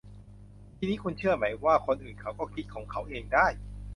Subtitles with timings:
[0.77, 3.47] ทีนี้คุณเชื่อไหมว่า คนอื่นเขาก็คิดของเขาเองได้